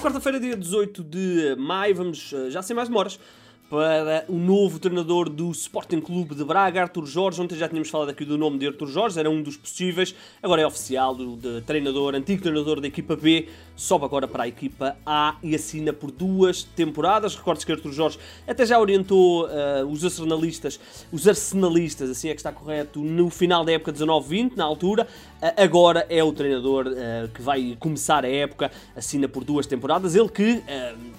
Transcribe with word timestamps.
Quarta-feira, 0.00 0.40
dia 0.40 0.56
18 0.56 1.04
de 1.04 1.54
maio, 1.58 1.94
vamos 1.94 2.32
eh, 2.32 2.50
já 2.50 2.62
sem 2.62 2.74
mais 2.74 2.88
demoras 2.88 3.20
para 3.70 4.24
o 4.28 4.36
novo 4.36 4.80
treinador 4.80 5.28
do 5.28 5.52
Sporting 5.52 6.00
Clube 6.00 6.34
de 6.34 6.44
Braga, 6.44 6.82
Artur 6.82 7.06
Jorge. 7.06 7.40
Ontem 7.40 7.56
já 7.56 7.68
tínhamos 7.68 7.88
falado 7.88 8.08
aqui 8.08 8.24
do 8.24 8.36
nome 8.36 8.58
de 8.58 8.66
Artur 8.66 8.88
Jorge, 8.88 9.16
era 9.16 9.30
um 9.30 9.40
dos 9.40 9.56
possíveis, 9.56 10.12
agora 10.42 10.62
é 10.62 10.66
oficial, 10.66 11.14
de 11.14 11.60
treinador, 11.60 12.16
antigo 12.16 12.42
treinador 12.42 12.80
da 12.80 12.88
equipa 12.88 13.14
B, 13.14 13.48
sobe 13.76 14.04
agora 14.04 14.26
para 14.26 14.42
a 14.42 14.48
equipa 14.48 14.96
A 15.06 15.36
e 15.40 15.54
assina 15.54 15.92
por 15.92 16.10
duas 16.10 16.64
temporadas. 16.64 17.36
Recordes 17.36 17.64
que 17.64 17.70
Artur 17.70 17.92
Jorge 17.92 18.18
até 18.44 18.66
já 18.66 18.76
orientou 18.76 19.46
uh, 19.46 19.86
os 19.88 20.04
arsenalistas, 20.04 20.80
os 21.12 21.28
arsenalistas, 21.28 22.10
assim 22.10 22.28
é 22.28 22.32
que 22.32 22.40
está 22.40 22.50
correto, 22.50 22.98
no 22.98 23.30
final 23.30 23.64
da 23.64 23.70
época 23.70 23.92
19-20, 23.92 24.56
na 24.56 24.64
altura. 24.64 25.06
Uh, 25.40 25.62
agora 25.62 26.04
é 26.10 26.24
o 26.24 26.32
treinador 26.32 26.88
uh, 26.88 27.28
que 27.32 27.40
vai 27.40 27.76
começar 27.78 28.24
a 28.24 28.28
época, 28.28 28.72
assina 28.96 29.28
por 29.28 29.44
duas 29.44 29.64
temporadas. 29.64 30.16
Ele 30.16 30.28
que 30.28 30.60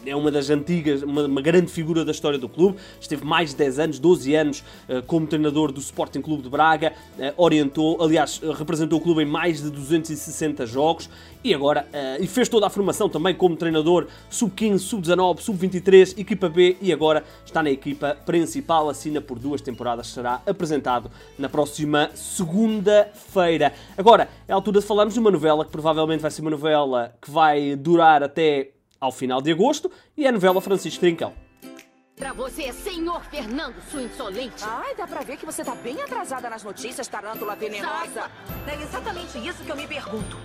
é 0.05 0.15
uma 0.15 0.29
das 0.29 0.49
antigas, 0.49 1.01
uma, 1.01 1.25
uma 1.25 1.41
grande 1.41 1.71
figura 1.71 2.03
da 2.03 2.11
história 2.11 2.40
do 2.41 2.49
clube, 2.49 2.77
esteve 2.99 3.23
mais 3.23 3.51
de 3.51 3.55
10 3.57 3.79
anos, 3.79 3.99
12 3.99 4.35
anos 4.35 4.63
uh, 4.89 5.01
como 5.03 5.25
treinador 5.27 5.71
do 5.71 5.79
Sporting 5.79 6.21
Clube 6.21 6.43
de 6.43 6.49
Braga, 6.49 6.93
uh, 7.17 7.33
orientou, 7.37 8.01
aliás, 8.01 8.41
uh, 8.43 8.51
representou 8.51 8.99
o 8.99 9.01
clube 9.01 9.21
em 9.21 9.25
mais 9.25 9.61
de 9.61 9.69
260 9.69 10.65
jogos 10.65 11.09
e 11.43 11.53
agora 11.55 11.87
e 12.19 12.27
fez 12.27 12.47
toda 12.47 12.67
a 12.67 12.69
formação 12.69 13.09
também 13.09 13.33
como 13.33 13.55
treinador 13.55 14.07
sub-15, 14.29 14.77
sub-19, 14.77 15.39
sub-23, 15.39 16.19
equipa 16.19 16.47
B 16.47 16.77
e 16.79 16.93
agora 16.93 17.23
está 17.43 17.63
na 17.63 17.71
equipa 17.71 18.15
principal, 18.25 18.89
assina 18.89 19.19
por 19.19 19.39
duas 19.39 19.59
temporadas, 19.59 20.07
será 20.07 20.41
apresentado 20.45 21.09
na 21.39 21.49
próxima 21.49 22.11
segunda-feira. 22.13 23.73
Agora, 23.97 24.29
é 24.47 24.51
a 24.51 24.55
altura 24.55 24.81
de 24.81 24.85
falarmos 24.85 25.15
de 25.15 25.19
uma 25.19 25.31
novela 25.31 25.65
que 25.65 25.71
provavelmente 25.71 26.21
vai 26.21 26.29
ser 26.29 26.41
uma 26.41 26.51
novela 26.51 27.13
que 27.19 27.31
vai 27.31 27.75
durar 27.75 28.21
até 28.21 28.71
ao 28.99 29.11
final 29.11 29.41
de 29.41 29.51
agosto 29.51 29.91
e 30.15 30.25
é 30.25 30.29
a 30.29 30.31
novela 30.31 30.61
Francisco 30.61 30.99
Trincão. 30.99 31.33
Pra 32.15 32.33
você, 32.33 32.71
senhor 32.71 33.23
Fernando, 33.25 33.75
sua 33.89 34.03
insolente. 34.03 34.63
Ai, 34.63 34.93
dá 34.95 35.07
pra 35.07 35.21
ver 35.21 35.37
que 35.37 35.45
você 35.45 35.63
tá 35.63 35.73
bem 35.73 36.01
atrasada 36.01 36.49
nas 36.49 36.63
notícias, 36.63 37.07
tarântula 37.07 37.55
venenosa. 37.55 38.29
É 38.67 38.83
exatamente 38.83 39.37
isso 39.39 39.63
que 39.63 39.71
eu 39.71 39.75
me 39.75 39.87
pergunto. 39.87 40.37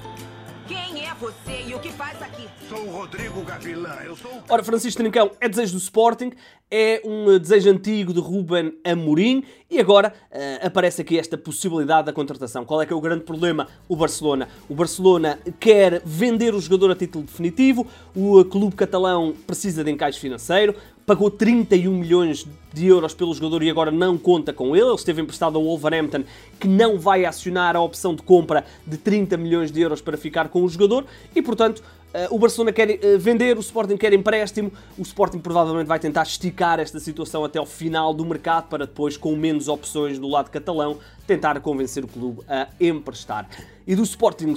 Quem 0.67 1.07
é 1.07 1.15
você 1.15 1.63
e 1.69 1.75
o 1.75 1.79
que 1.79 1.93
faz 1.93 2.21
aqui? 2.21 2.49
Sou 2.69 2.81
o 2.81 2.91
Rodrigo 2.91 3.41
Gavilã, 3.43 3.99
eu 4.05 4.17
sou... 4.17 4.43
Ora, 4.49 4.65
Francisco 4.65 5.01
Trincão 5.01 5.31
é 5.41 5.49
desejo 5.49 5.75
do 5.75 5.79
Sporting, 5.79 6.33
é 6.69 7.01
um 7.05 7.39
desejo 7.39 7.71
antigo 7.71 8.13
de 8.13 8.19
Ruben 8.19 8.77
Amorim 8.85 9.45
e 9.71 9.79
agora 9.79 10.13
uh, 10.33 10.67
aparece 10.67 11.03
aqui 11.03 11.21
esta 11.21 11.39
possibilidade 11.39 12.07
da 12.07 12.13
contratação. 12.13 12.65
Qual 12.65 12.83
é 12.83 12.87
que 12.87 12.93
é 12.93 12.97
o 12.97 13.01
grande 13.01 13.23
problema? 13.23 13.69
O 13.89 13.95
Barcelona. 13.95 14.49
O 14.69 14.75
Barcelona 14.75 15.39
quer 15.61 16.03
vender 16.05 16.53
o 16.53 16.61
jogador 16.61 16.91
a 16.91 16.97
título 16.97 17.25
definitivo, 17.25 17.87
o 18.13 18.45
clube 18.45 18.75
catalão 18.75 19.37
precisa 19.47 19.85
de 19.85 19.93
encaixe 19.93 20.19
financeiro, 20.19 20.75
pagou 21.07 21.31
31 21.31 21.93
milhões 21.93 22.47
de 22.75 22.87
euros 22.87 23.15
pelo 23.15 23.33
jogador 23.33 23.63
e 23.63 23.71
agora 23.71 23.93
não 23.93 24.19
conta 24.19 24.53
com 24.53 24.75
ele. 24.75 24.87
Ele 24.87 24.95
esteve 24.97 25.23
emprestado 25.23 25.57
ao 25.57 25.65
Wolverhampton, 25.65 26.25
que 26.59 26.67
não 26.67 26.99
vai 26.99 27.25
acionar 27.25 27.77
a 27.77 27.81
opção 27.81 28.15
de 28.15 28.23
compra 28.23 28.65
de 28.85 28.99
30 28.99 29.37
milhões 29.37 29.71
de 29.71 29.81
euros 29.81 30.01
para 30.01 30.17
ficar 30.17 30.49
com 30.49 30.63
o 30.63 30.69
jogador 30.69 31.07
e, 31.35 31.41
portanto, 31.41 31.83
eh, 32.13 32.27
o 32.29 32.39
Barcelona 32.39 32.73
quer 32.73 32.91
eh, 32.91 33.17
vender, 33.17 33.57
o 33.57 33.61
Sporting 33.61 33.97
quer 33.97 34.13
empréstimo, 34.13 34.73
o 34.99 35.03
Sporting 35.03 35.39
provavelmente 35.39 35.87
vai 35.87 36.01
tentar 36.01 36.25
esticar 36.25 36.81
esta 36.81 36.99
situação 36.99 37.45
até 37.45 37.59
ao 37.59 37.67
final 37.67 38.13
do 38.13 38.25
mercado 38.25 38.69
para 38.69 38.85
depois, 38.85 39.17
com 39.17 39.37
menos 39.37 39.69
opções 39.69 40.19
do 40.19 40.27
lado 40.27 40.51
catalão, 40.51 40.99
tentar 41.25 41.61
convencer 41.61 42.05
o 42.05 42.09
clube 42.09 42.43
a 42.49 42.69
emprestar. 42.81 43.49
E 43.87 43.95
do 43.95 44.03
Sporting 44.03 44.55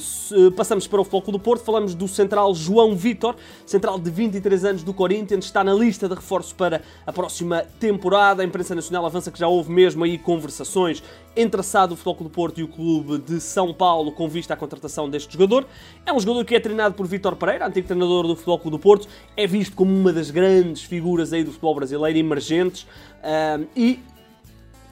passamos 0.55 0.87
para 0.87 0.99
o 0.99 1.03
Foco 1.03 1.31
do 1.31 1.37
Porto, 1.37 1.63
falamos 1.63 1.93
do 1.93 2.07
central 2.07 2.55
João 2.55 2.95
Vitor, 2.95 3.35
central 3.63 3.99
de 3.99 4.09
23 4.09 4.65
anos 4.65 4.83
do 4.83 4.91
Corinthians, 4.91 5.45
está 5.45 5.63
na 5.63 5.71
lista 5.71 6.09
de 6.09 6.15
reforços 6.15 6.51
para 6.51 6.81
a 7.05 7.13
próxima 7.13 7.63
temporada. 7.79 8.41
A 8.41 8.45
imprensa 8.45 8.73
nacional 8.73 9.05
avança 9.05 9.29
que 9.29 9.37
já 9.37 9.47
houve 9.47 9.71
mesmo 9.71 10.03
aí 10.03 10.17
conversações 10.17 11.03
entre 11.35 11.61
a 11.61 11.63
SAD, 11.63 11.93
o 11.93 11.95
Foco 11.95 12.23
do 12.23 12.29
Porto 12.31 12.59
e 12.59 12.63
o 12.63 12.67
clube 12.67 13.19
de 13.19 13.39
São 13.39 13.71
Paulo 13.71 14.11
com 14.13 14.27
vista 14.27 14.55
à 14.55 14.57
contratação 14.57 15.07
deste 15.07 15.31
jogador. 15.31 15.67
É 16.07 16.11
um 16.11 16.19
jogador 16.19 16.43
que 16.43 16.55
é 16.55 16.59
treinado 16.59 16.95
por 16.95 17.05
Vitor 17.05 17.35
Pereira, 17.35 17.67
antigo 17.67 17.85
treinador 17.85 18.25
do 18.25 18.35
Futebol 18.35 18.71
do 18.71 18.79
Porto, 18.79 19.07
é 19.37 19.45
visto 19.45 19.75
como 19.75 19.95
uma 19.95 20.11
das 20.11 20.31
grandes 20.31 20.81
figuras 20.81 21.31
aí 21.33 21.43
do 21.43 21.51
futebol 21.51 21.75
brasileiro, 21.75 22.17
emergentes, 22.17 22.87
e 23.75 23.99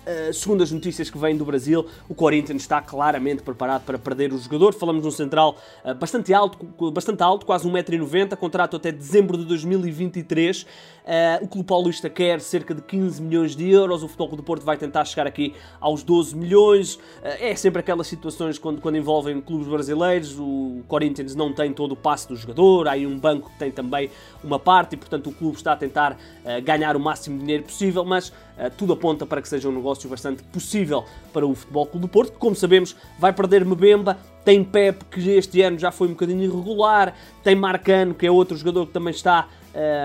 Uh, 0.08 0.34
segundo 0.34 0.64
as 0.64 0.72
notícias 0.72 1.10
que 1.10 1.18
vêm 1.18 1.36
do 1.36 1.44
Brasil, 1.44 1.86
o 2.08 2.16
Corinthians 2.16 2.62
está 2.62 2.82
claramente 2.82 3.44
preparado 3.44 3.84
para 3.84 4.00
perder 4.00 4.32
o 4.32 4.38
jogador. 4.38 4.74
Falamos 4.74 5.02
de 5.02 5.08
um 5.10 5.12
central 5.12 5.58
uh, 5.84 5.94
bastante 5.96 6.34
alto, 6.34 6.66
bastante 6.94 7.22
alto, 7.22 7.46
quase 7.46 7.68
1,90m, 7.68 8.38
contrato 8.38 8.78
até 8.78 8.90
dezembro 8.90 9.38
de 9.38 9.44
2023. 9.44 10.62
Uh, 10.62 10.66
eh, 11.10 11.40
o 11.42 11.48
Clube 11.48 11.68
Paulista 11.68 12.10
quer 12.10 12.40
cerca 12.40 12.74
de 12.74 12.82
15 12.82 13.22
milhões 13.22 13.56
de 13.56 13.70
euros, 13.70 14.02
o 14.04 14.08
Futebol 14.08 14.38
do 14.38 14.44
Porto 14.44 14.64
vai 14.64 14.78
tentar 14.78 15.04
chegar 15.04 15.28
aqui 15.28 15.54
aos 15.80 16.04
12 16.04 16.36
milhões. 16.36 17.00
é 17.22 17.56
sempre 17.56 17.80
aquelas 17.80 18.08
situações 18.08 18.58
quando, 18.58 18.82
quando 18.82 18.98
envolvem 18.98 19.40
clubes 19.42 19.68
brasileiros, 19.68 20.38
o 20.38 20.84
Corinthians 20.88 21.34
não 21.34 21.54
tem 21.54 21.72
todo 21.72 21.94
o 21.94 21.96
passe 21.96 22.28
do 22.28 22.36
jogador, 22.36 22.90
há 22.90 22.92
aí 22.92 23.08
um 23.08 23.18
banco 23.18 23.50
que 23.50 23.58
tem 23.58 23.72
também 23.72 24.10
uma 24.44 24.60
parte 24.60 24.94
e, 24.94 24.98
portanto, 24.98 25.30
o 25.30 25.34
clube 25.34 25.56
está 25.56 25.74
a 25.74 25.78
tentar 25.78 26.18
ganhar 26.64 26.96
o 26.98 27.00
máximo 27.00 27.38
de 27.38 27.44
dinheiro 27.44 27.64
possível, 27.64 28.04
mas 28.04 28.34
tudo 28.76 28.92
aponta 28.92 29.26
para 29.26 29.42
que 29.42 29.48
seja 29.48 29.70
um 29.70 29.72
negócio 29.72 29.97
negócio 29.98 30.10
bastante 30.10 30.44
possível 30.44 31.04
para 31.34 31.46
o 31.46 31.56
Futebol 31.56 31.86
Clube 31.88 32.08
do 32.08 32.08
Porto, 32.08 32.34
que, 32.34 32.38
como 32.38 32.56
sabemos, 32.56 32.96
vai 33.20 33.34
perder 33.34 33.66
Mbemba, 33.66 34.18
tem 34.46 34.64
Pep, 34.64 35.04
que 35.06 35.30
este 35.32 35.62
ano 35.62 35.78
já 35.78 35.92
foi 35.92 36.08
um 36.08 36.12
bocadinho 36.12 36.44
irregular, 36.44 37.14
tem 37.44 37.56
Marcano, 37.56 38.14
que 38.14 38.26
é 38.26 38.32
outro 38.32 38.56
jogador 38.56 38.86
que 38.86 38.94
também 38.94 39.12
está... 39.12 39.48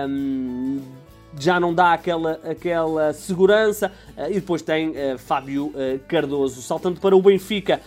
Um, 0.07 0.81
já 1.39 1.59
não 1.59 1.73
dá 1.73 1.93
aquela, 1.93 2.39
aquela 2.47 3.11
segurança, 3.11 3.91
uh, 4.15 4.29
e 4.29 4.35
depois 4.35 4.61
tem 4.61 4.89
uh, 4.89 5.17
Fábio 5.17 5.67
uh, 5.67 5.99
Cardoso. 6.07 6.61
Saltando 6.61 6.99
para 6.99 7.15
o 7.15 7.21
Benfica, 7.21 7.81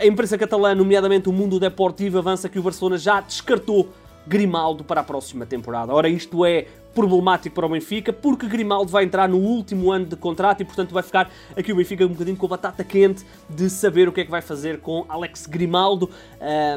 a 0.00 0.06
imprensa 0.06 0.38
catalã, 0.38 0.72
nomeadamente 0.72 1.28
o 1.28 1.32
Mundo 1.32 1.58
Deportivo, 1.58 2.18
avança 2.18 2.48
que 2.48 2.60
o 2.60 2.62
Barcelona 2.62 2.96
já 2.96 3.20
descartou 3.20 3.88
Grimaldo 4.26 4.84
para 4.84 5.00
a 5.00 5.04
próxima 5.04 5.44
temporada. 5.46 5.92
Ora, 5.92 6.08
isto 6.08 6.44
é 6.44 6.66
problemático 6.94 7.54
para 7.54 7.66
o 7.66 7.68
Benfica, 7.68 8.12
porque 8.12 8.46
Grimaldo 8.46 8.90
vai 8.90 9.04
entrar 9.04 9.28
no 9.28 9.38
último 9.38 9.90
ano 9.90 10.06
de 10.06 10.16
contrato 10.16 10.60
e, 10.60 10.64
portanto, 10.64 10.92
vai 10.92 11.02
ficar 11.02 11.30
aqui 11.56 11.72
o 11.72 11.76
Benfica 11.76 12.06
um 12.06 12.10
bocadinho 12.10 12.36
com 12.36 12.46
a 12.46 12.50
batata 12.50 12.84
quente 12.84 13.26
de 13.50 13.68
saber 13.68 14.08
o 14.08 14.12
que 14.12 14.20
é 14.20 14.24
que 14.24 14.30
vai 14.30 14.40
fazer 14.40 14.78
com 14.78 15.04
Alex 15.08 15.46
Grimaldo, 15.46 16.08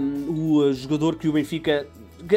um, 0.02 0.58
o 0.58 0.74
jogador 0.74 1.16
que 1.16 1.28
o 1.28 1.34
Benfica 1.34 1.88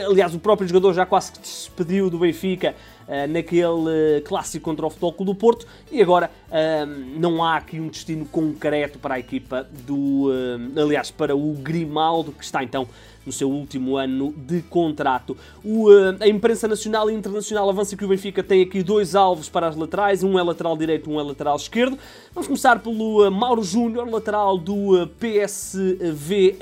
aliás, 0.06 0.34
o 0.34 0.38
próprio 0.38 0.68
jogador 0.68 0.92
já 0.92 1.06
quase 1.06 1.32
que 1.32 1.40
despediu 1.40 2.10
do 2.10 2.18
Benfica 2.18 2.74
uh, 3.08 3.26
naquele 3.28 3.66
uh, 3.66 4.22
clássico 4.24 4.64
contra 4.64 4.86
o 4.86 4.90
Futebol 4.90 5.12
Clube 5.12 5.32
do 5.32 5.34
Porto 5.34 5.66
e 5.90 6.02
agora 6.02 6.30
uh, 6.48 6.86
não 7.18 7.42
há 7.42 7.56
aqui 7.56 7.80
um 7.80 7.88
destino 7.88 8.24
concreto 8.26 8.98
para 8.98 9.14
a 9.14 9.18
equipa 9.18 9.66
do, 9.86 10.30
aliás, 10.76 11.10
para 11.10 11.34
o 11.34 11.54
Grimaldo 11.54 12.32
que 12.32 12.44
está 12.44 12.62
então 12.62 12.86
no 13.24 13.32
seu 13.32 13.50
último 13.50 13.96
ano 13.96 14.32
de 14.36 14.62
contrato. 14.62 15.36
O, 15.64 15.88
a 16.20 16.28
imprensa 16.28 16.66
nacional 16.66 17.10
e 17.10 17.14
internacional 17.14 17.68
avança 17.68 17.96
que 17.96 18.04
o 18.04 18.08
Benfica 18.08 18.42
tem 18.42 18.62
aqui 18.62 18.82
dois 18.82 19.14
alvos 19.14 19.48
para 19.48 19.68
as 19.68 19.76
laterais, 19.76 20.22
um 20.22 20.38
é 20.38 20.42
lateral 20.42 20.76
direito, 20.76 21.10
um 21.10 21.20
é 21.20 21.22
lateral 21.22 21.56
esquerdo. 21.56 21.98
Vamos 22.32 22.46
começar 22.46 22.80
pelo 22.80 23.30
Mauro 23.30 23.62
Júnior, 23.62 24.08
lateral 24.08 24.56
do 24.56 25.08
PSV 25.18 26.56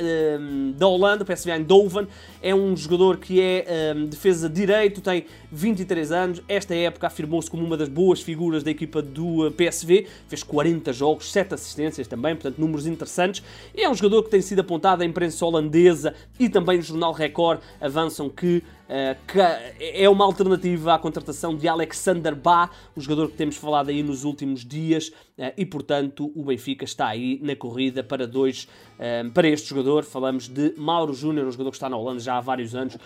da 0.76 0.86
Holanda, 0.86 1.24
PSV 1.24 1.52
Eindhoven. 1.52 2.08
É 2.42 2.54
um 2.54 2.76
jogador 2.76 3.18
que 3.18 3.40
é 3.40 3.94
defesa 4.08 4.48
direito, 4.48 5.00
tem 5.00 5.26
23 5.50 6.12
anos. 6.12 6.42
Esta 6.48 6.74
época 6.74 7.06
afirmou-se 7.06 7.50
como 7.50 7.64
uma 7.64 7.76
das 7.76 7.88
boas 7.88 8.20
figuras 8.20 8.62
da 8.62 8.70
equipa 8.70 9.02
do 9.02 9.50
PSV. 9.52 10.06
Fez 10.28 10.42
40 10.42 10.92
jogos, 10.92 11.30
7 11.30 11.54
assistências 11.54 12.06
também, 12.06 12.34
portanto, 12.34 12.58
números 12.58 12.86
interessantes. 12.86 13.42
É 13.76 13.88
um 13.88 13.94
jogador 13.94 14.22
que 14.24 14.30
tem 14.30 14.40
sido 14.40 14.60
apontado 14.60 15.02
à 15.02 15.06
imprensa 15.06 15.44
holandesa 15.44 16.14
e 16.38 16.47
também 16.48 16.78
no 16.78 16.82
jornal 16.82 17.12
Record 17.12 17.60
avançam 17.80 18.28
que 18.28 18.62
eh, 18.90 19.16
que 19.26 19.38
é 19.78 20.08
uma 20.08 20.24
alternativa 20.24 20.94
à 20.94 20.98
contratação 20.98 21.54
de 21.54 21.68
Alexander 21.68 22.34
Bá, 22.34 22.70
o 22.96 23.00
jogador 23.00 23.28
que 23.28 23.36
temos 23.36 23.56
falado 23.56 23.90
aí 23.90 24.02
nos 24.02 24.24
últimos 24.24 24.64
dias, 24.64 25.12
eh, 25.36 25.52
e 25.58 25.66
portanto 25.66 26.32
o 26.34 26.42
Benfica 26.42 26.86
está 26.86 27.06
aí 27.06 27.38
na 27.42 27.54
corrida 27.54 28.02
para 28.02 28.26
dois, 28.26 28.66
eh, 28.98 29.24
para 29.34 29.46
este 29.46 29.68
jogador. 29.68 30.04
Falamos 30.04 30.48
de 30.48 30.72
Mauro 30.78 31.12
Júnior, 31.12 31.46
um 31.46 31.52
jogador 31.52 31.70
que 31.70 31.76
está 31.76 31.90
na 31.90 31.98
Holanda 31.98 32.20
já 32.20 32.38
há 32.38 32.40
vários 32.40 32.74
anos 32.74 32.96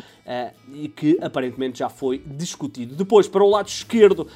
e 0.73 0.89
que 0.89 1.19
aparentemente 1.21 1.81
já 1.81 1.89
foi 1.89 2.23
discutido. 2.25 2.95
Depois, 2.95 3.27
para 3.27 3.43
o 3.43 3.51
lado 3.51 3.67
esquerdo, 3.67 4.29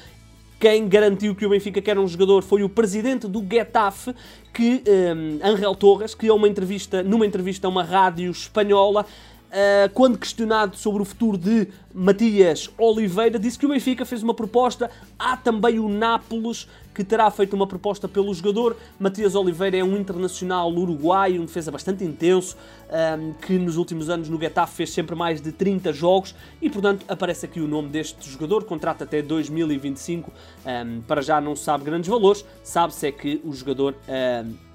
quem 0.59 0.87
garantiu 0.87 1.35
que 1.35 1.45
o 1.45 1.49
Benfica 1.49 1.81
quer 1.81 1.99
um 1.99 2.07
jogador 2.07 2.41
foi 2.41 2.63
o 2.63 2.69
presidente 2.69 3.27
do 3.27 3.45
Getafe, 3.47 4.13
que 4.53 4.83
um, 4.87 5.39
Angel 5.47 5.75
Torres, 5.75 6.15
que 6.15 6.27
é 6.27 6.33
uma 6.33 6.47
entrevista, 6.47 7.03
numa 7.03 7.25
entrevista 7.25 7.67
a 7.67 7.69
uma 7.69 7.83
rádio 7.83 8.31
espanhola, 8.31 9.05
Uh, 9.47 9.89
quando 9.93 10.17
questionado 10.17 10.75
sobre 10.75 11.01
o 11.01 11.05
futuro 11.05 11.37
de 11.37 11.69
Matias 11.93 12.69
Oliveira, 12.77 13.39
disse 13.39 13.57
que 13.57 13.65
o 13.65 13.69
Benfica 13.69 14.05
fez 14.05 14.21
uma 14.21 14.33
proposta. 14.33 14.91
Há 15.17 15.37
também 15.37 15.79
o 15.79 15.87
Nápoles 15.87 16.67
que 16.93 17.03
terá 17.03 17.29
feito 17.29 17.55
uma 17.55 17.67
proposta 17.67 18.07
pelo 18.07 18.33
jogador. 18.33 18.75
Matias 18.99 19.35
Oliveira 19.35 19.77
é 19.77 19.83
um 19.83 19.95
internacional 19.95 20.71
uruguaio, 20.71 21.41
um 21.41 21.45
defesa 21.45 21.71
bastante 21.71 22.03
intenso, 22.03 22.57
um, 23.19 23.33
que 23.33 23.57
nos 23.57 23.77
últimos 23.77 24.09
anos 24.09 24.27
no 24.29 24.39
Getafe 24.39 24.75
fez 24.75 24.89
sempre 24.89 25.15
mais 25.15 25.39
de 25.39 25.51
30 25.51 25.93
jogos 25.93 26.33
e, 26.61 26.69
portanto, 26.69 27.05
aparece 27.07 27.45
aqui 27.45 27.59
o 27.59 27.67
nome 27.67 27.89
deste 27.89 28.27
jogador. 28.29 28.63
Contrato 28.63 29.03
até 29.03 29.21
2025. 29.21 30.31
Um, 30.65 31.01
para 31.01 31.21
já 31.21 31.39
não 31.39 31.55
sabe 31.55 31.83
grandes 31.83 32.09
valores, 32.09 32.43
sabe-se 32.63 33.07
é 33.07 33.11
que 33.11 33.39
o 33.45 33.53
jogador. 33.53 33.95
Um, 34.09 34.66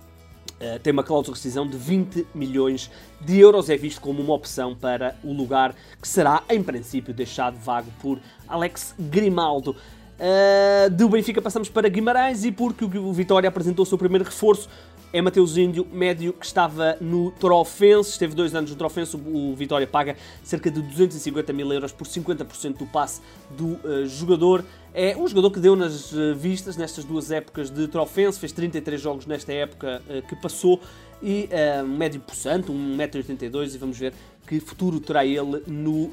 Uh, 0.60 0.78
tem 0.78 0.92
uma 0.92 1.02
cláusula 1.02 1.34
de 1.34 1.40
rescisão 1.40 1.66
de 1.66 1.76
20 1.76 2.26
milhões 2.34 2.90
de 3.20 3.38
euros. 3.38 3.68
É 3.68 3.76
visto 3.76 4.00
como 4.00 4.22
uma 4.22 4.34
opção 4.34 4.74
para 4.74 5.16
o 5.24 5.32
lugar 5.32 5.74
que 6.00 6.06
será, 6.06 6.42
em 6.48 6.62
princípio, 6.62 7.12
deixado 7.12 7.56
vago 7.56 7.90
por 8.00 8.18
Alex 8.46 8.94
Grimaldo. 8.98 9.76
Uh, 10.22 10.88
do 10.90 11.08
Benfica 11.08 11.42
passamos 11.42 11.68
para 11.68 11.88
Guimarães 11.88 12.44
e 12.44 12.52
porque 12.52 12.84
o 12.84 13.12
Vitória 13.12 13.48
apresentou 13.48 13.82
o 13.82 13.86
seu 13.86 13.98
primeiro 13.98 14.24
reforço 14.24 14.68
é 15.12 15.20
Mateus 15.20 15.58
Índio, 15.58 15.86
médio 15.92 16.32
que 16.32 16.46
estava 16.46 16.96
no 17.00 17.30
Trofense, 17.32 18.10
esteve 18.12 18.34
dois 18.34 18.54
anos 18.54 18.70
no 18.70 18.76
Trofense, 18.76 19.14
o 19.14 19.54
Vitória 19.54 19.86
paga 19.86 20.16
cerca 20.42 20.70
de 20.70 20.80
250 20.80 21.52
mil 21.52 21.70
euros 21.70 21.92
por 21.92 22.06
50% 22.06 22.78
do 22.78 22.86
passe 22.86 23.20
do 23.50 23.78
uh, 23.86 24.06
jogador. 24.06 24.64
É 24.94 25.14
um 25.16 25.28
jogador 25.28 25.50
que 25.50 25.60
deu 25.60 25.76
nas 25.76 26.12
uh, 26.12 26.34
vistas 26.34 26.76
nestas 26.76 27.04
duas 27.04 27.30
épocas 27.30 27.70
de 27.70 27.86
Trofense, 27.88 28.38
fez 28.38 28.52
33 28.52 29.00
jogos 29.00 29.26
nesta 29.26 29.52
época 29.52 30.02
uh, 30.08 30.22
que 30.26 30.34
passou 30.36 30.80
e 31.22 31.48
um 31.84 31.96
médio 31.96 32.20
possante, 32.20 32.70
1,82m 32.70 33.74
e 33.74 33.78
vamos 33.78 33.98
ver 33.98 34.12
que 34.46 34.58
futuro 34.60 34.98
terá 34.98 35.24
ele 35.24 35.62
no 35.66 36.06
uh, 36.06 36.12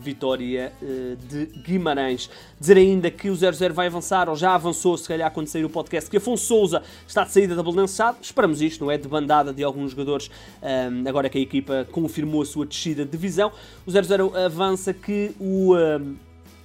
Vitória 0.00 0.72
uh, 0.80 1.16
de 1.28 1.46
Guimarães. 1.60 2.30
Dizer 2.58 2.76
ainda 2.76 3.10
que 3.10 3.28
o 3.28 3.34
0-0 3.34 3.72
vai 3.72 3.86
avançar, 3.86 4.28
ou 4.28 4.36
já 4.36 4.54
avançou, 4.54 4.96
se 4.96 5.06
calhar 5.06 5.30
quando 5.30 5.46
sair 5.46 5.64
o 5.64 5.70
podcast, 5.70 6.10
que 6.10 6.16
Afonso 6.16 6.46
Souza 6.46 6.82
está 7.06 7.24
de 7.24 7.32
saída 7.32 7.54
da 7.54 7.62
Belençado. 7.62 8.18
Esperamos 8.22 8.62
isto, 8.62 8.84
não 8.84 8.90
é? 8.90 8.96
De 8.96 9.06
bandada 9.06 9.52
de 9.52 9.62
alguns 9.62 9.90
jogadores, 9.90 10.30
um, 10.62 11.08
agora 11.08 11.28
que 11.28 11.38
a 11.38 11.40
equipa 11.40 11.86
confirmou 11.92 12.42
a 12.42 12.46
sua 12.46 12.64
descida 12.64 13.04
de 13.04 13.10
divisão. 13.10 13.52
O 13.86 13.90
0-0 13.90 14.34
avança 14.44 14.94
que 14.94 15.32
o... 15.38 15.74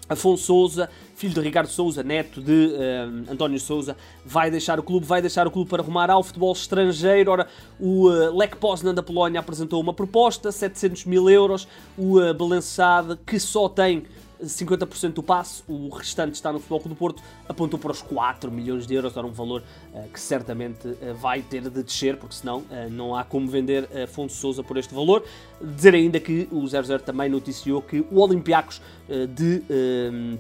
Afonso 0.08 0.44
Souza, 0.44 0.90
filho 1.16 1.34
de 1.34 1.40
Ricardo 1.40 1.68
Souza, 1.68 2.04
neto 2.04 2.42
de 2.42 2.52
uh, 2.52 3.32
António 3.32 3.60
Souza, 3.60 3.98
vai 4.26 4.52
deixar 4.52 4.80
o 4.80 4.84
clube, 4.84 5.06
vai 5.06 5.22
deixar 5.22 5.48
o 5.48 5.52
clube 5.52 5.70
para 5.70 5.82
rumar 5.82 6.12
ao 6.12 6.22
futebol 6.24 6.52
estrangeiro. 6.54 7.32
Ora, 7.32 7.48
o 7.80 8.10
uh, 8.10 8.38
Lech 8.38 8.56
Poznan 8.58 8.94
da 8.94 9.02
Polónia 9.02 9.40
apresentou 9.40 9.82
uma 9.82 9.94
proposta, 9.94 10.52
700 10.52 11.06
mil 11.06 11.30
euros. 11.30 11.68
O 11.98 12.20
uh, 12.20 12.34
Belençade, 12.34 13.18
que 13.26 13.40
só 13.40 13.68
tem 13.68 14.04
50% 14.46 15.14
do 15.14 15.24
passe, 15.24 15.64
o 15.68 15.90
restante 15.90 16.36
está 16.36 16.52
no 16.52 16.60
Futebol 16.60 16.80
do 16.90 16.96
Porto, 16.96 17.22
apontou 17.48 17.80
para 17.80 17.92
os 17.92 18.02
4 18.02 18.52
milhões 18.52 18.86
de 18.88 18.94
euros, 18.94 19.16
era 19.16 19.26
um 19.26 19.32
valor 19.32 19.64
uh, 19.94 20.10
que 20.10 20.20
certamente 20.20 20.88
uh, 20.88 21.14
vai 21.16 21.42
ter 21.42 21.62
de 21.62 21.84
descer, 21.84 22.18
porque 22.18 22.36
senão 22.36 22.60
uh, 22.60 22.90
não 22.90 23.16
há 23.16 23.24
como 23.24 23.48
vender 23.48 23.90
Afonso 24.04 24.36
Souza 24.36 24.64
por 24.64 24.78
este 24.78 24.94
valor. 24.94 25.24
Dizer 25.62 25.94
ainda 25.94 26.20
que 26.20 26.48
o 26.52 26.68
00 26.68 27.00
também 27.00 27.30
noticiou 27.30 27.82
que 27.82 28.06
o 28.12 28.20
Olympiacos 28.20 28.82
de 29.30 29.62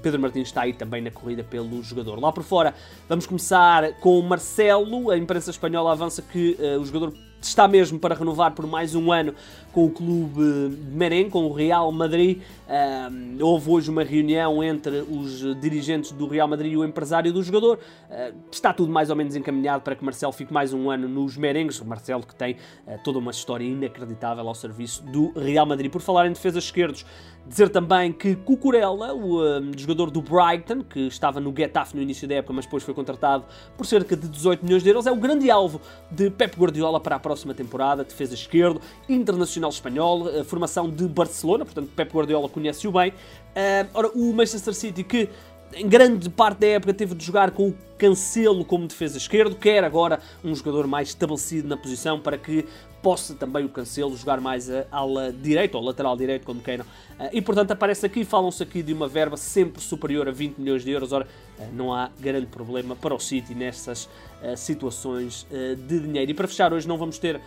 Pedro 0.02 0.20
Martins 0.20 0.48
está 0.48 0.64
aí 0.64 0.74
também 0.74 1.02
na 1.02 1.10
corrida 1.10 1.44
pelo 1.44 1.82
jogador. 1.82 2.20
Lá 2.20 2.32
por 2.32 2.44
fora, 2.44 2.74
vamos 3.08 3.26
começar 3.26 3.94
com 4.00 4.20
o 4.20 4.24
Marcelo, 4.24 5.10
a 5.12 5.18
imprensa 5.18 5.52
espanhola 5.52 5.92
avança 5.92 6.22
que 6.22 6.58
o 6.80 6.84
jogador 6.84 7.14
está 7.42 7.68
mesmo 7.68 8.00
para 8.00 8.16
renovar 8.16 8.52
por 8.52 8.66
mais 8.66 8.96
um 8.96 9.12
ano 9.12 9.34
com 9.72 9.86
o 9.86 9.90
clube 9.90 10.42
de 10.70 10.96
Merengue, 10.96 11.30
com 11.30 11.46
o 11.46 11.54
Real 11.54 11.92
Madrid. 11.92 12.42
Uh, 12.66 13.46
houve 13.46 13.70
hoje 13.70 13.90
uma 13.90 14.04
reunião 14.04 14.64
entre 14.64 15.02
os 15.02 15.60
dirigentes 15.60 16.12
do 16.12 16.28
Real 16.28 16.48
Madrid 16.48 16.72
e 16.72 16.78
o 16.78 16.86
empresário 16.86 17.32
do 17.34 17.44
jogador. 17.44 17.78
Uh, 18.10 18.36
está 18.50 18.74
tudo 18.74 18.92
mais 18.92 19.10
ou 19.10 19.16
menos 19.16 19.36
encaminhado 19.36 19.84
para 19.84 19.96
que 19.96 20.04
Marcelo 20.04 20.32
fique 20.32 20.54
mais 20.54 20.74
um 20.74 20.90
ano 20.90 21.10
nos 21.10 21.36
merengues. 21.36 21.82
O 21.82 21.86
Marcelo 21.86 22.24
que 22.24 22.34
tem 22.34 22.54
uh, 22.54 22.98
toda 23.04 23.20
uma 23.20 23.32
história 23.32 23.66
inacreditável 23.66 24.48
ao 24.48 24.56
serviço 24.56 25.04
do 25.04 25.32
Real 25.38 25.66
Madrid. 25.66 25.92
Por 25.92 26.02
falar 26.02 26.28
em 26.28 26.32
defesas 26.32 26.64
esquerdos, 26.64 27.06
dizer 27.46 27.70
também 27.70 28.12
que 28.12 28.36
Cucurella, 28.36 29.14
o 29.14 29.62
jogador 29.78 30.10
do 30.10 30.22
Brighton, 30.22 30.84
que 30.84 31.02
estava 31.08 31.40
no 31.40 31.54
Getafe 31.56 31.96
no 31.96 32.02
início 32.02 32.28
da 32.28 32.36
época, 32.36 32.54
mas 32.54 32.66
depois 32.66 32.84
foi 32.84 32.94
contratado 32.94 33.46
por 33.78 33.86
cerca 33.86 34.16
de 34.16 34.28
18 34.28 34.66
milhões 34.66 34.84
de 34.84 34.90
euros, 34.90 35.06
é 35.06 35.12
o 35.12 35.16
grande 35.16 35.52
alvo 35.52 35.80
de 36.10 36.30
Pep 36.30 36.58
Guardiola 36.58 37.00
para 37.00 37.18
a 37.18 37.20
próxima 37.26 37.56
temporada. 37.56 38.04
Defesa 38.04 38.36
esquerdo, 38.36 38.80
internacional 39.10 39.72
espanhol, 39.72 40.30
formação 40.46 40.88
de 40.88 41.08
Barcelona, 41.08 41.66
portanto 41.66 41.90
Pep 41.96 42.14
Guardiola 42.14 42.48
conhece-o 42.48 42.92
bem. 42.92 43.10
Uh, 43.10 43.90
ora, 43.96 44.10
o 44.10 44.32
Manchester 44.32 44.76
City 44.76 45.04
que 45.04 45.30
em 45.76 45.88
grande 45.88 46.30
parte 46.30 46.60
da 46.60 46.68
época 46.68 46.94
teve 46.94 47.14
de 47.14 47.26
jogar 47.26 47.52
com 47.52 47.70
o 47.70 47.76
Cancelo 47.98 48.64
como 48.64 48.88
defesa 48.88 49.18
esquerdo, 49.18 49.56
quer 49.56 49.84
agora 49.84 50.20
um 50.44 50.56
jogador 50.56 50.88
mais 50.88 51.10
estabelecido 51.10 51.68
na 51.68 51.78
posição 51.78 52.20
para 52.20 52.38
que 52.38 52.66
possa 53.02 53.36
também 53.36 53.64
o 53.64 53.70
Cancelo 53.70 54.16
jogar 54.18 54.42
mais 54.42 54.70
a 54.70 54.86
ala 54.90 55.32
direita 55.32 55.78
ou 55.78 55.84
lateral 55.84 56.18
direito, 56.18 56.46
como 56.46 56.62
queiram. 56.62 56.86
Ah, 57.20 57.30
e 57.32 57.42
portanto 57.42 57.72
aparece 57.72 58.06
aqui, 58.06 58.26
falam-se 58.26 58.64
aqui 58.64 58.82
de 58.82 58.94
uma 58.94 59.08
verba 59.08 59.38
sempre 59.38 59.82
superior 59.82 60.28
a 60.28 60.32
20 60.32 60.58
milhões 60.58 60.84
de 60.84 60.92
euros. 60.92 61.12
Ora, 61.12 61.28
ah, 61.60 61.68
não 61.74 61.94
há 61.94 62.10
grande 62.20 62.48
problema 62.48 62.96
para 62.96 63.14
o 63.14 63.20
City 63.20 63.54
nessas 63.54 64.10
situações 64.58 65.48
de 65.88 66.00
dinheiro. 66.00 66.30
E 66.30 66.34
para 66.34 66.48
fechar, 66.48 66.72
hoje 66.72 66.88
não 66.88 66.98
vamos 66.98 67.18
ter. 67.18 67.42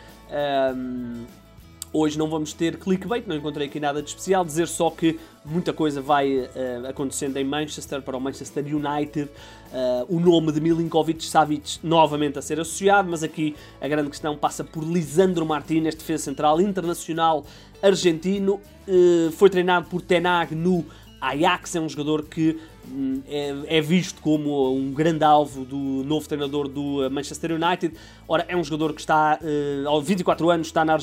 Hoje 1.93 2.19
não 2.19 2.29
vamos 2.29 2.52
ter 2.52 2.76
clickbait, 2.76 3.26
não 3.26 3.35
encontrei 3.35 3.67
aqui 3.67 3.81
nada 3.81 4.02
de 4.02 4.11
especial. 4.11 4.44
Dizer 4.44 4.69
só 4.69 4.90
que 4.90 5.19
muita 5.44 5.73
coisa 5.73 6.02
vai 6.02 6.38
uh, 6.38 6.49
acontecendo 6.88 7.37
em 7.38 7.44
Manchester 7.44 8.02
para 8.02 8.17
o 8.17 8.20
Manchester 8.20 8.64
United. 8.64 9.31
Uh, 9.73 10.17
o 10.17 10.20
nome 10.20 10.52
de 10.52 10.61
Milinkovic 10.61 11.25
Savic 11.25 11.79
novamente 11.82 12.38
a 12.38 12.43
ser 12.43 12.61
associado, 12.61 13.11
mas 13.11 13.23
aqui 13.23 13.56
a 13.81 13.88
grande 13.88 14.11
questão 14.11 14.37
passa 14.37 14.62
por 14.62 14.85
Lisandro 14.85 15.46
Martínez, 15.46 15.94
defesa 15.94 16.25
central 16.25 16.61
internacional 16.61 17.44
argentino. 17.82 18.61
Uh, 18.87 19.32
foi 19.32 19.49
treinado 19.49 19.88
por 19.88 20.02
Tenag 20.02 20.55
no 20.55 20.84
Ajax, 21.20 21.75
é 21.75 21.81
um 21.81 21.88
jogador 21.88 22.25
que 22.25 22.59
hum, 22.91 23.23
é, 23.29 23.79
é, 23.79 23.81
visto 23.81 24.20
como 24.20 24.75
um 24.75 24.93
grande 24.93 25.25
alvo 25.25 25.65
do 25.65 25.76
novo 25.76 26.29
treinador 26.29 26.69
do 26.69 27.11
Manchester 27.11 27.53
United. 27.53 27.94
Ora, 28.26 28.44
é 28.49 28.56
um 28.56 28.62
jogador 28.62 28.93
que 28.93 29.00
está 29.00 29.38
uh, 29.41 29.88
aos 29.88 30.06
24 30.06 30.50
anos, 30.50 30.69
está 30.69 30.85
na, 30.85 30.97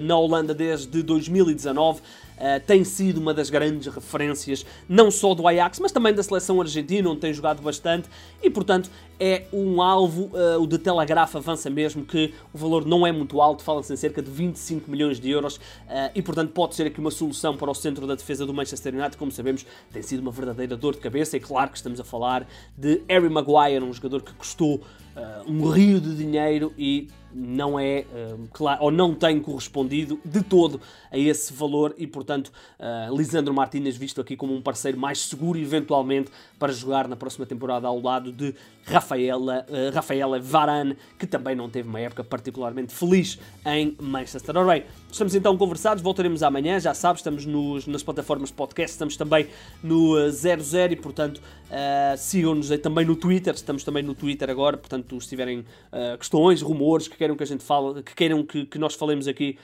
na 0.00 0.16
Holanda 0.18 0.54
desde 0.54 1.02
2019. 1.02 2.00
Uh, 2.36 2.58
tem 2.66 2.82
sido 2.82 3.18
uma 3.18 3.32
das 3.32 3.50
grandes 3.50 3.92
referências, 3.92 4.66
não 4.88 5.10
só 5.10 5.34
do 5.34 5.46
Ajax, 5.46 5.78
mas 5.78 5.92
também 5.92 6.12
da 6.12 6.22
seleção 6.22 6.60
argentina, 6.60 7.08
onde 7.08 7.20
tem 7.20 7.32
jogado 7.32 7.62
bastante, 7.62 8.08
e 8.42 8.50
portanto 8.50 8.90
é 9.20 9.44
um 9.52 9.80
alvo, 9.80 10.30
uh, 10.34 10.60
o 10.60 10.66
de 10.66 10.78
Telegraph 10.78 11.36
avança 11.36 11.70
mesmo 11.70 12.04
que 12.04 12.34
o 12.52 12.58
valor 12.58 12.84
não 12.84 13.06
é 13.06 13.12
muito 13.12 13.40
alto, 13.40 13.62
fala-se 13.62 13.92
em 13.92 13.96
cerca 13.96 14.20
de 14.20 14.30
25 14.30 14.90
milhões 14.90 15.20
de 15.20 15.30
euros, 15.30 15.56
uh, 15.56 16.10
e 16.14 16.20
portanto 16.20 16.50
pode 16.52 16.74
ser 16.74 16.86
aqui 16.86 16.98
uma 16.98 17.10
solução 17.10 17.56
para 17.56 17.70
o 17.70 17.74
centro 17.74 18.06
da 18.06 18.14
defesa 18.14 18.44
do 18.44 18.52
Manchester 18.52 18.94
United, 18.94 19.16
como 19.16 19.30
sabemos, 19.30 19.64
tem 19.92 20.02
sido 20.02 20.20
uma 20.20 20.32
verdadeira 20.32 20.76
dor 20.76 20.94
de 20.94 21.00
cabeça, 21.00 21.36
e 21.36 21.40
claro 21.40 21.70
que 21.70 21.76
estamos 21.76 22.00
a 22.00 22.04
falar 22.04 22.46
de 22.76 23.02
Harry 23.08 23.28
Maguire, 23.28 23.84
um 23.84 23.92
jogador 23.92 24.22
que 24.22 24.32
custou 24.34 24.80
um 25.46 25.68
rio 25.68 26.00
de 26.00 26.16
dinheiro 26.16 26.72
e 26.78 27.08
não 27.34 27.78
é 27.78 28.04
uh, 28.12 28.48
claro, 28.52 28.84
ou 28.84 28.90
não 28.90 29.14
tem 29.14 29.40
correspondido 29.40 30.20
de 30.24 30.42
todo 30.42 30.80
a 31.10 31.18
esse 31.18 31.52
valor 31.52 31.94
e, 31.96 32.06
portanto, 32.06 32.52
uh, 32.78 33.14
Lisandro 33.16 33.52
Martínez 33.54 33.96
visto 33.96 34.20
aqui 34.20 34.36
como 34.36 34.54
um 34.54 34.62
parceiro 34.62 34.98
mais 34.98 35.20
seguro, 35.20 35.58
eventualmente, 35.58 36.30
para 36.58 36.72
jogar 36.72 37.08
na 37.08 37.16
próxima 37.16 37.46
temporada 37.46 37.86
ao 37.86 38.00
lado 38.00 38.32
de 38.32 38.54
Rafaela, 38.84 39.66
uh, 39.68 39.94
Rafaela 39.94 40.38
Varane, 40.40 40.96
que 41.18 41.26
também 41.26 41.54
não 41.54 41.68
teve 41.68 41.88
uma 41.88 42.00
época 42.00 42.24
particularmente 42.24 42.92
feliz 42.92 43.38
em 43.64 43.96
Manchester. 44.00 44.56
Ora 44.56 44.72
bem, 44.72 44.84
estamos 45.10 45.34
então 45.34 45.56
conversados, 45.56 46.02
voltaremos 46.02 46.42
amanhã, 46.42 46.78
já 46.80 46.94
sabes, 46.94 47.20
estamos 47.20 47.46
nos, 47.46 47.86
nas 47.86 48.02
plataformas 48.02 48.50
podcast, 48.50 48.94
estamos 48.94 49.16
também 49.16 49.46
no 49.82 50.30
00 50.30 50.92
e, 50.92 50.96
portanto, 50.96 51.40
sigam-nos 52.18 52.68
também 52.80 53.04
no 53.04 53.16
Twitter, 53.16 53.54
estamos 53.54 53.84
também 53.84 54.02
no 54.02 54.14
Twitter 54.14 54.50
agora, 54.50 54.76
portanto, 54.76 55.18
se 55.20 55.28
tiverem 55.28 55.64
questões, 56.18 56.60
rumores 56.60 57.08
que 57.08 57.16
queiram 57.22 57.36
que 57.36 57.42
a 57.44 57.46
gente 57.46 57.62
fale, 57.62 58.02
que 58.02 58.14
queiram 58.16 58.44
que, 58.44 58.66
que 58.66 58.78
nós 58.78 58.94
falemos 58.94 59.28
aqui, 59.28 59.56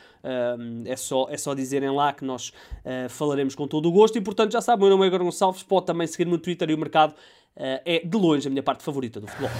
é, 0.86 0.96
só, 0.96 1.26
é 1.28 1.36
só 1.36 1.54
dizerem 1.54 1.90
lá 1.90 2.12
que 2.12 2.24
nós 2.24 2.50
uh, 2.84 3.08
falaremos 3.08 3.56
com 3.56 3.66
todo 3.66 3.88
o 3.88 3.92
gosto. 3.92 4.16
E 4.16 4.20
portanto, 4.20 4.52
já 4.52 4.60
sabem, 4.60 4.86
meu 4.86 4.96
nome 4.96 5.04
é 5.04 5.08
Igor 5.08 5.24
Gonçalves, 5.24 5.64
pode 5.64 5.86
também 5.86 6.06
seguir-me 6.06 6.30
no 6.30 6.38
Twitter 6.38 6.70
e 6.70 6.74
o 6.74 6.78
mercado 6.78 7.10
uh, 7.12 7.80
é 7.84 8.00
de 8.04 8.16
longe 8.16 8.46
a 8.46 8.50
minha 8.50 8.62
parte 8.62 8.84
favorita 8.84 9.20
do 9.20 9.26
futebol. 9.26 9.50